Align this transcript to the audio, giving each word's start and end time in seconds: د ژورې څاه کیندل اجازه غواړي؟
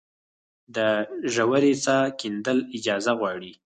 د 0.75 0.77
ژورې 1.33 1.73
څاه 1.83 2.07
کیندل 2.19 2.57
اجازه 2.75 3.11
غواړي؟ 3.19 3.51